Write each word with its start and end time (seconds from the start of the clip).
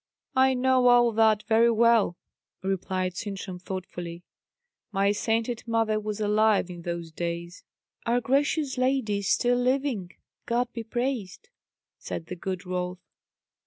"I 0.35 0.55
know 0.55 0.87
all 0.87 1.11
that 1.11 1.43
very 1.43 1.69
well," 1.69 2.17
replied 2.63 3.15
Sintram 3.15 3.59
thoughtfully. 3.59 4.23
"My 4.91 5.11
sainted 5.11 5.61
mother 5.67 5.99
was 5.99 6.19
alive 6.19 6.71
in 6.71 6.81
those 6.81 7.11
days." 7.11 7.63
"Our 8.07 8.19
gracious 8.19 8.79
lady 8.79 9.19
is 9.19 9.27
still 9.29 9.59
living, 9.59 10.13
God 10.47 10.73
be 10.73 10.81
praised," 10.83 11.49
said 11.99 12.25
the 12.25 12.35
good 12.35 12.65
Rolf. 12.65 12.97